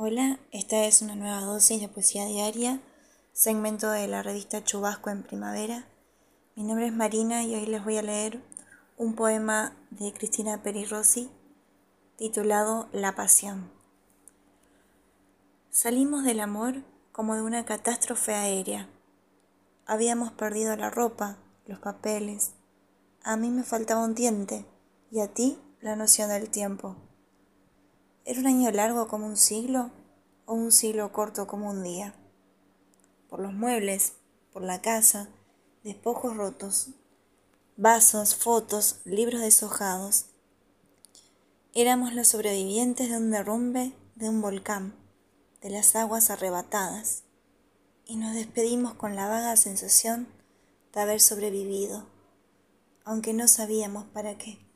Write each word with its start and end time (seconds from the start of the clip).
Hola, 0.00 0.38
esta 0.52 0.84
es 0.84 1.02
una 1.02 1.16
nueva 1.16 1.40
dosis 1.40 1.80
de 1.80 1.88
poesía 1.88 2.24
diaria, 2.24 2.80
segmento 3.32 3.90
de 3.90 4.06
la 4.06 4.22
revista 4.22 4.62
Chubasco 4.62 5.10
en 5.10 5.24
Primavera. 5.24 5.88
Mi 6.54 6.62
nombre 6.62 6.86
es 6.86 6.92
Marina 6.92 7.42
y 7.42 7.56
hoy 7.56 7.66
les 7.66 7.82
voy 7.82 7.96
a 7.96 8.02
leer 8.02 8.40
un 8.96 9.16
poema 9.16 9.76
de 9.90 10.12
Cristina 10.12 10.62
Peri 10.62 10.84
Rossi 10.84 11.28
titulado 12.14 12.88
La 12.92 13.16
Pasión. 13.16 13.72
Salimos 15.68 16.22
del 16.22 16.38
amor 16.38 16.84
como 17.10 17.34
de 17.34 17.42
una 17.42 17.64
catástrofe 17.64 18.34
aérea. 18.34 18.88
Habíamos 19.84 20.30
perdido 20.30 20.76
la 20.76 20.90
ropa, 20.90 21.38
los 21.66 21.80
papeles. 21.80 22.52
A 23.24 23.36
mí 23.36 23.50
me 23.50 23.64
faltaba 23.64 24.04
un 24.04 24.14
diente 24.14 24.64
y 25.10 25.18
a 25.18 25.34
ti 25.34 25.58
la 25.80 25.96
noción 25.96 26.28
del 26.28 26.50
tiempo. 26.50 27.07
¿Era 28.30 28.40
un 28.40 28.46
año 28.46 28.70
largo 28.72 29.08
como 29.08 29.26
un 29.26 29.38
siglo 29.38 29.90
o 30.44 30.52
un 30.52 30.70
siglo 30.70 31.10
corto 31.12 31.46
como 31.46 31.70
un 31.70 31.82
día? 31.82 32.14
Por 33.30 33.40
los 33.40 33.54
muebles, 33.54 34.16
por 34.52 34.60
la 34.60 34.82
casa, 34.82 35.30
despojos 35.82 36.36
rotos, 36.36 36.88
vasos, 37.78 38.36
fotos, 38.36 39.00
libros 39.06 39.40
deshojados. 39.40 40.26
Éramos 41.72 42.12
los 42.12 42.28
sobrevivientes 42.28 43.08
de 43.08 43.16
un 43.16 43.30
derrumbe 43.30 43.94
de 44.14 44.28
un 44.28 44.42
volcán, 44.42 44.94
de 45.62 45.70
las 45.70 45.96
aguas 45.96 46.28
arrebatadas, 46.28 47.22
y 48.04 48.16
nos 48.16 48.34
despedimos 48.34 48.92
con 48.92 49.16
la 49.16 49.26
vaga 49.26 49.56
sensación 49.56 50.28
de 50.92 51.00
haber 51.00 51.22
sobrevivido, 51.22 52.04
aunque 53.06 53.32
no 53.32 53.48
sabíamos 53.48 54.04
para 54.04 54.36
qué. 54.36 54.67